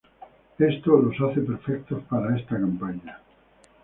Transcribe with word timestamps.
Esto 0.57 0.97
los 0.99 1.15
hace 1.21 1.41
perfectos 1.41 2.01
para 2.09 2.35
esta 2.35 2.55
campaña. 2.57 3.19